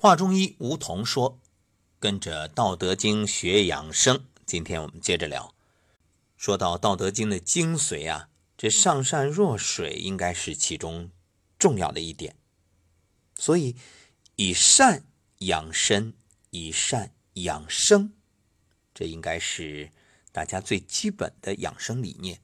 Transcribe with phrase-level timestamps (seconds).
[0.00, 1.40] 华中医吴桐说
[1.98, 5.52] ：“跟着《道德经》学养生。”今天我们接着聊。
[6.36, 11.10] 说到《道德经》的精髓啊，这上善若水应该是其中
[11.58, 12.36] 重要的一点。
[13.36, 13.74] 所以，
[14.36, 15.02] 以善
[15.38, 16.14] 养身，
[16.50, 18.12] 以善养生，
[18.94, 19.90] 这应该是
[20.30, 22.40] 大家最基本的养生理念。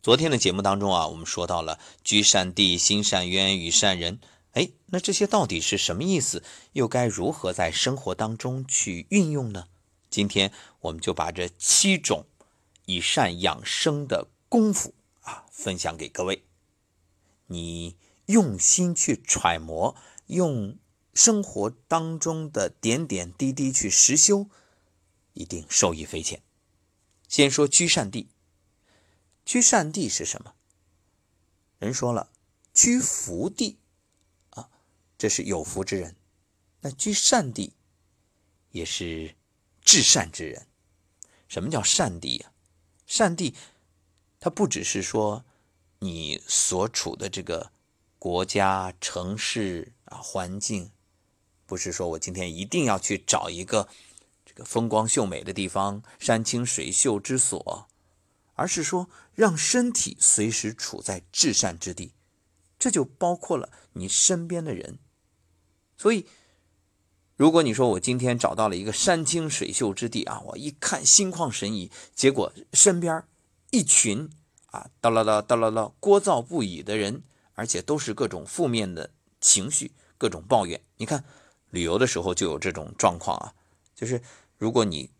[0.00, 4.20] 昨天的节目当中啊，我们说到了居善地、心善渊、与善人。
[4.54, 6.42] 哎，那这些到底是什么意思？
[6.72, 9.68] 又该如何在生活当中去运用呢？
[10.08, 12.26] 今天我们就把这七种
[12.86, 16.44] 以善养生的功夫啊，分享给各位。
[17.48, 17.96] 你
[18.26, 19.96] 用心去揣摩，
[20.28, 20.78] 用
[21.12, 24.48] 生活当中的点点滴滴去实修，
[25.32, 26.40] 一定受益匪浅。
[27.26, 28.28] 先说居善地，
[29.44, 30.54] 居善地是什么？
[31.80, 32.30] 人说了，
[32.72, 33.78] 居福地。
[35.24, 36.16] 这是有福之人，
[36.82, 37.72] 那居善地
[38.72, 39.34] 也是
[39.80, 40.66] 至善之人。
[41.48, 42.52] 什么叫善地呀？
[43.06, 43.54] 善地，
[44.38, 45.42] 它不只是说
[46.00, 47.72] 你所处的这个
[48.18, 50.90] 国家、城市啊环境，
[51.64, 53.88] 不是说我今天一定要去找一个
[54.44, 57.88] 这个风光秀美的地方、山清水秀之所，
[58.52, 62.12] 而是说让身体随时处在至善之地。
[62.78, 64.98] 这就包括了你身边的人。
[65.96, 66.26] 所以，
[67.36, 73.24] 如果你说我今天找到了一个山清水秀之地啊，我一看心旷神怡，结果身边
[73.70, 74.30] 一群
[74.66, 77.22] 啊叨唠叨叨唠叨聒噪不已的人，
[77.54, 80.80] 而且都是各种负面的情绪，各种抱怨。
[80.96, 81.24] 你看
[81.70, 83.54] 旅游的时候就有这种状况啊，
[83.94, 84.22] 就是
[84.58, 85.10] 如果你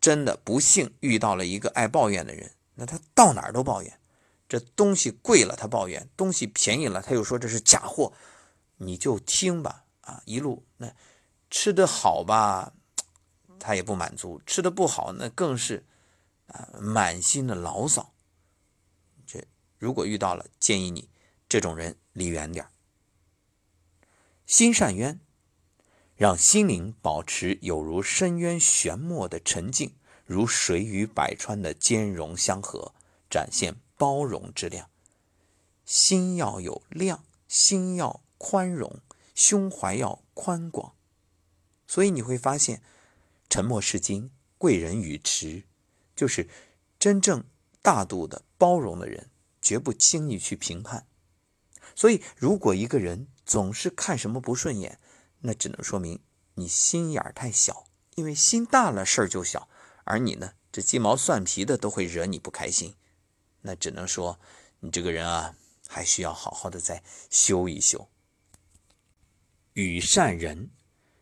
[0.00, 4.00] 真的不幸遇到了一个爱抱怨的人，那他到哪儿都抱怨，
[4.48, 8.12] 这东西贵了他抱怨，东西便宜了他又说这是假货，
[8.78, 9.84] 你就听吧。
[10.24, 10.94] 一路那
[11.50, 12.72] 吃的好吧，
[13.58, 15.84] 他也不满足；吃的不好，那更是
[16.46, 18.12] 啊满心的牢骚。
[19.26, 19.44] 这
[19.78, 21.08] 如果遇到了，建议你
[21.48, 22.66] 这种人离远点
[24.46, 25.20] 心善渊，
[26.16, 29.94] 让心灵保持有如深渊玄墨的沉静，
[30.26, 32.92] 如水与百川的兼容相合，
[33.28, 34.90] 展现包容之量。
[35.84, 39.00] 心要有量，心要宽容。
[39.34, 40.94] 胸怀要宽广，
[41.86, 42.82] 所以你会发现，
[43.48, 45.64] 沉默是金，贵人语迟，
[46.14, 46.48] 就是
[46.98, 47.44] 真正
[47.82, 49.30] 大度的包容的人，
[49.62, 51.06] 绝不轻易去评判。
[51.94, 55.00] 所以，如果一个人总是看什么不顺眼，
[55.40, 56.20] 那只能说明
[56.54, 57.86] 你心眼儿太小。
[58.16, 59.68] 因为心大了，事儿就小；
[60.04, 62.94] 而你呢，这鸡毛蒜皮的都会惹你不开心。
[63.62, 64.38] 那只能说，
[64.80, 65.56] 你这个人啊，
[65.88, 68.08] 还需要好好的再修一修。
[69.74, 70.70] 与善人，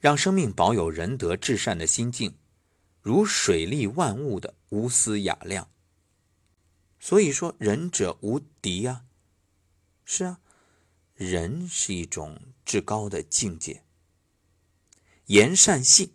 [0.00, 2.36] 让生命保有仁德至善的心境，
[3.00, 5.70] 如水利万物的无私雅量。
[6.98, 9.04] 所以说，仁者无敌呀。
[10.04, 10.40] 是啊，
[11.14, 13.84] 仁是一种至高的境界。
[15.26, 16.12] 言善信，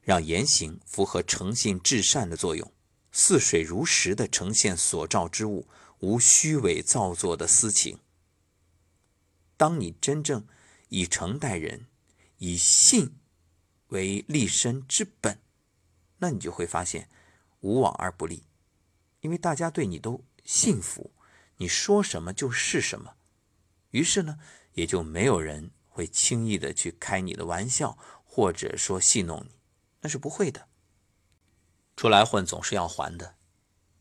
[0.00, 2.72] 让言行符合诚信至善的作用，
[3.10, 5.68] 似水如实的呈现所照之物，
[5.98, 7.98] 无虚伪造作的私情。
[9.56, 10.46] 当你真正。
[10.94, 11.86] 以诚待人，
[12.38, 13.16] 以信
[13.88, 15.40] 为立身之本，
[16.18, 17.08] 那你就会发现
[17.62, 18.44] 无往而不利，
[19.20, 21.10] 因为大家对你都信服，
[21.56, 23.16] 你说什么就是什么，
[23.90, 24.38] 于是呢，
[24.74, 29.56] 也就没有人会轻易的去开你的玩笑，或者说戏弄你，
[30.02, 30.68] 那是不会的。
[31.96, 33.34] 出来混总是要还的，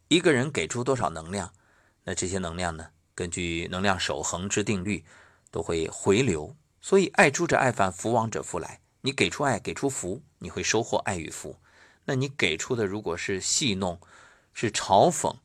[0.09, 1.55] 一个人给出多少能量，
[2.03, 5.03] 那这些能量呢，根据能量守恒之定律，
[5.49, 6.55] 都会回流。
[6.83, 8.81] 所以，爱出者爱返，福往者福来。
[8.99, 11.57] 你给出爱，给出福，你会收获爱与福。
[12.03, 14.01] 那你给出的如果是戏弄、
[14.51, 15.37] 是嘲讽、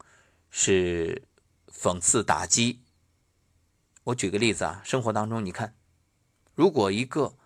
[0.51, 1.23] 是
[1.69, 2.83] 讽刺打击，
[4.03, 5.77] 我举个例子啊，生活当中，你看，
[6.57, 7.37] 如果一个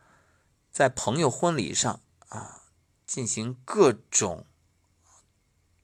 [0.71, 2.63] 在朋友婚礼上啊
[3.07, 4.47] 进行各种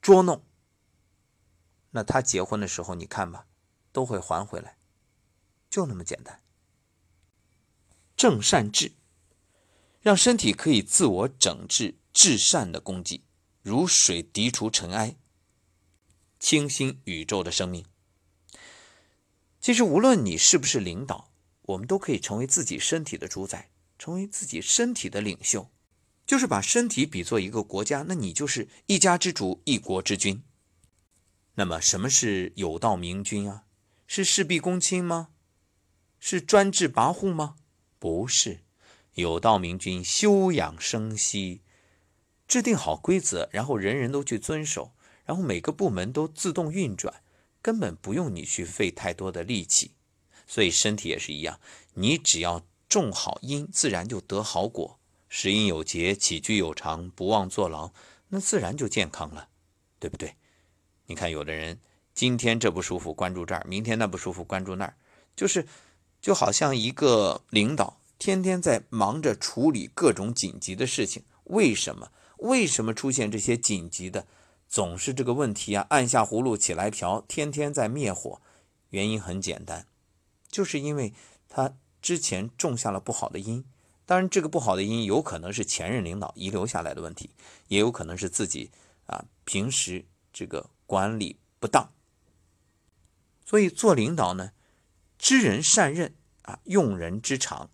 [0.00, 0.42] 捉弄，
[1.90, 3.46] 那他结婚的时候，你看吧，
[3.92, 4.78] 都会还回来，
[5.68, 6.42] 就那么简单。
[8.18, 8.90] 正善治，
[10.00, 13.22] 让身体可以自我整治，至善的功绩，
[13.62, 15.14] 如水涤除尘埃，
[16.40, 17.84] 清新宇宙的生命。
[19.60, 21.30] 其实，无论你是不是领导，
[21.62, 25.70] 我们都可以成为自己身体的主宰，成为自己身体的领袖。
[26.26, 30.42] 就是把身体比作一个国家，那你就是一家之主，一国之君。
[31.54, 33.62] 那么，什么是有道明君啊？
[34.08, 35.28] 是事必躬亲吗？
[36.18, 37.54] 是专制跋扈吗？
[37.98, 38.60] 不是，
[39.14, 41.62] 有道明君，休养生息，
[42.46, 44.92] 制定好规则，然后人人都去遵守，
[45.24, 47.22] 然后每个部门都自动运转，
[47.60, 49.92] 根本不用你去费太多的力气。
[50.46, 51.60] 所以身体也是一样，
[51.94, 54.98] 你只要种好因，自然就得好果。
[55.28, 57.92] 食饮有节，起居有常，不忘坐牢，
[58.28, 59.48] 那自然就健康了，
[59.98, 60.36] 对不对？
[61.06, 61.78] 你看，有的人
[62.14, 64.96] 今天这不舒服，关注这儿；明天那不舒服，关注那儿，
[65.36, 65.66] 就是
[66.20, 71.22] 就好像一个领导天天在忙着处理各种紧急的事情。
[71.44, 72.10] 为什么？
[72.38, 74.26] 为什么出现这些紧急的？
[74.68, 75.86] 总是这个问题啊！
[75.88, 78.40] 按下葫芦起来瓢，天天在灭火。
[78.90, 79.86] 原因很简单，
[80.50, 81.14] 就是因为
[81.48, 83.64] 他之前种下了不好的因。
[84.04, 87.30] 当然，这个不好的因有可能是前任领导遗留下来的问题，
[87.68, 88.70] 也有可能是自己
[89.06, 91.90] 啊平时这个管理不当。
[93.44, 94.52] 所以做领导呢，
[95.18, 97.70] 知人善任啊，用人之长，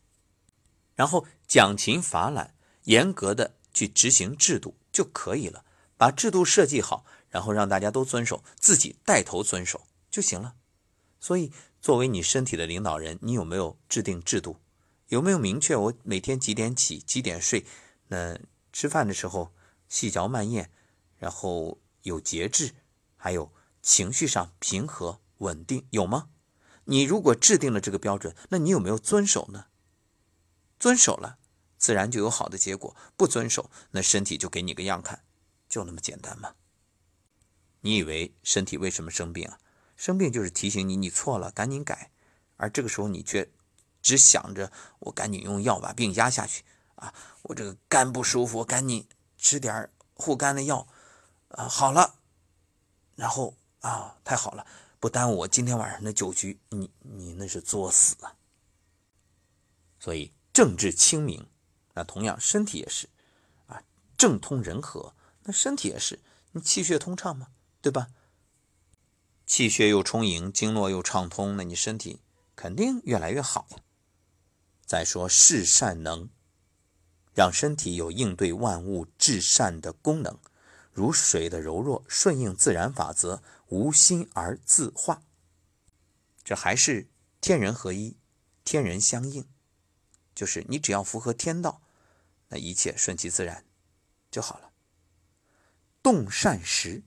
[0.95, 2.55] 然后讲勤罚懒，
[2.85, 5.65] 严格的去执行制度就可以了。
[5.97, 10.57] 把制度设计好，然后让大家都遵守，自己带头遵守就行了。
[11.21, 14.59] 所以，作为你身体的领导人，你有没有制定制度？
[15.09, 17.65] 有没有明确我每天几点起，几点睡？
[18.09, 18.39] 那
[18.73, 19.55] 吃饭的时候
[19.89, 20.71] 细嚼慢咽，
[21.19, 22.75] 然后有节制，
[23.17, 26.31] 还有情绪上平和稳定，有吗？
[26.85, 29.67] 你如果制定了这个标准，那你有没有遵守呢？
[30.79, 31.39] 遵守了，
[31.79, 35.25] 自然就有好的结果；不遵守，那身体就给你个样看，
[35.69, 36.55] 就那么简单吗？
[37.81, 39.59] 你以为身体为什么生病啊？
[39.97, 42.11] 生病就是提醒你你错了，赶紧改，
[42.57, 43.51] 而这个时候你却。
[44.05, 46.63] 只想着我赶紧用药把病压下去
[46.97, 47.15] 啊！
[47.45, 49.09] 我这个肝不舒服，我赶紧
[49.39, 50.87] 吃点护肝的药
[51.49, 52.17] 啊，好了，
[53.15, 54.67] 然后啊，太好了，
[55.05, 56.59] 不耽误我今天晚上的酒局。
[56.71, 58.35] 你你那是作死啊！
[60.01, 61.47] 所以政治清明，
[61.93, 63.11] 那同样身体也是
[63.67, 63.83] 啊，
[64.17, 66.21] 政通人和，那身体也是，
[66.53, 67.49] 你气血通畅嘛，
[67.83, 68.09] 对吧？
[69.45, 72.23] 气血又充盈，经络又畅通，那你身体
[72.57, 73.81] 肯定越来越好呀。
[74.87, 76.31] 再说事善能，
[77.35, 80.39] 让身体有应对万物至善的功能，
[80.95, 85.23] 如水的柔弱，顺应自然法则，无心而自化。
[86.43, 87.09] 这还是
[87.41, 88.17] 天人合一，
[88.65, 89.47] 天人相应，
[90.35, 91.83] 就是你只要符合天道，
[92.49, 93.65] 那一切顺其自然
[94.31, 94.71] 就好了。
[96.03, 97.03] 动善时，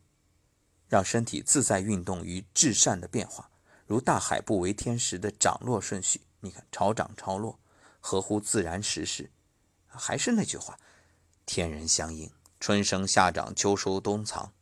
[0.88, 3.50] 让身体自在运动于至善的变化，
[3.86, 7.58] 如大海不为天时的涨落顺序，你看潮涨潮落。
[8.00, 9.32] 合乎自然时势，
[9.88, 10.80] 还是那句话，
[11.46, 14.54] 天人相应，春生夏长秋收冬藏，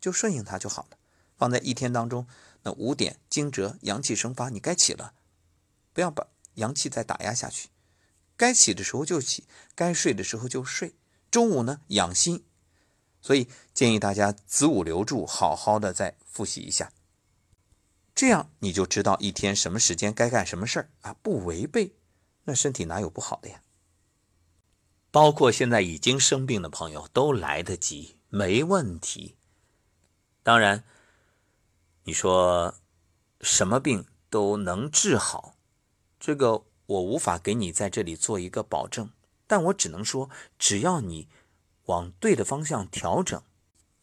[0.00, 0.98] 就顺应它就好了。
[1.36, 2.26] 放在一天当中，
[2.62, 5.12] 那五点惊蛰，阳气生发，你该起了，
[5.92, 7.68] 不要把阳气再打压下去。
[8.36, 9.44] 该起的时候就起，
[9.74, 10.94] 该睡的时候就睡。
[11.30, 12.44] 中午呢养心，
[13.20, 16.90] 所以建议大家子午留住，好好的再复习一下，
[18.14, 21.94] 这样你就知道一天什么时间该干什么事儿啊，不违背。
[22.44, 23.60] 那身体哪有不好的呀？
[25.16, 29.34] 包括现在已经生病的朋友都来得及，没问题。
[30.42, 30.84] 当然，
[32.04, 32.74] 你说
[33.40, 35.54] 什么病都能治好，
[36.20, 39.08] 这个我无法给你在这里做一个保证，
[39.46, 40.28] 但我只能说，
[40.58, 41.28] 只要你
[41.86, 43.42] 往对的方向调整，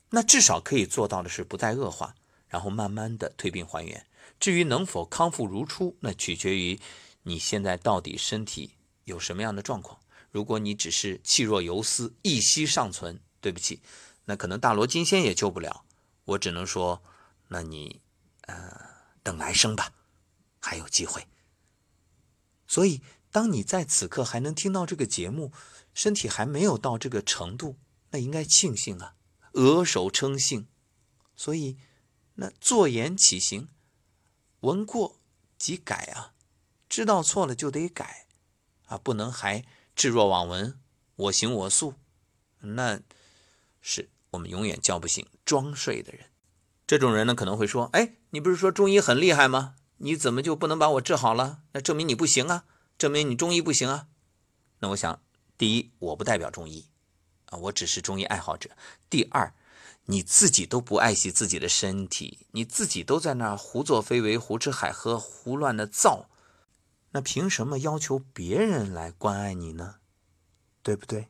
[0.09, 2.15] 那至少可以做到的是不再恶化，
[2.47, 4.03] 然后慢慢的退病还原。
[4.39, 6.79] 至于能否康复如初，那取决于。
[7.21, 8.71] 你现在到底身体
[9.03, 9.99] 有什么样的状况？
[10.33, 13.83] 如果你只是气若游丝、一息尚存，对不起，
[14.25, 15.85] 那可能大罗金仙也救不了。
[16.25, 17.03] 我只能说，
[17.49, 18.01] 那你
[18.47, 18.79] 呃
[19.21, 19.93] 等来生吧，
[20.59, 21.27] 还有机会。
[22.67, 25.51] 所以，当你在此刻还能听到这个节目，
[25.93, 27.77] 身体还没有到这个程度，
[28.09, 29.13] 那应该庆幸啊，
[29.51, 30.67] 额首称幸。
[31.35, 31.77] 所以，
[32.33, 33.69] 那坐言起行，
[34.61, 35.19] 闻过
[35.59, 36.33] 即改啊。
[36.89, 38.27] 知道错了就得改，
[38.85, 39.63] 啊，不能还
[39.95, 40.79] 置若罔闻，
[41.15, 41.93] 我行我素，
[42.59, 42.99] 那
[43.81, 46.25] 是我们永远叫不醒装睡的人。
[46.85, 49.75] 这种人呢，可能会说：“哎，你不是说中医很厉害吗？
[49.97, 51.59] 你怎么就不能把我治好了？
[51.71, 52.65] 那证明你不行啊，
[52.97, 54.07] 证明你中医不行啊。”
[54.79, 55.21] 那我想，
[55.57, 56.87] 第一，我不代表中医，
[57.45, 58.71] 啊，我只是中医爱好者。
[59.09, 59.53] 第二，
[60.05, 66.29] 你自己都不爱惜自己的身体，你自己都在那胡作非为、胡吃海喝、胡乱的造。
[67.13, 69.95] 那凭什么要求别人来关爱你呢？
[70.83, 71.29] 对不对？